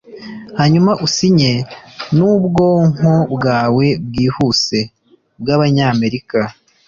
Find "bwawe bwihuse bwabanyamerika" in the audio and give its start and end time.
3.35-6.39